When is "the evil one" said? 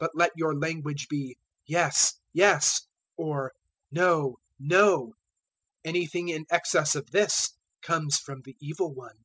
8.42-9.24